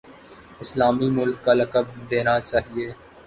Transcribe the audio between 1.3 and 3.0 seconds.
کا لقب دینا چاہیے۔